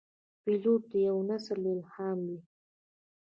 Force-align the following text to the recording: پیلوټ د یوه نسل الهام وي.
پیلوټ 0.43 0.81
د 0.91 0.93
یوه 1.07 1.23
نسل 1.29 1.59
الهام 1.75 2.19
وي. 2.27 2.39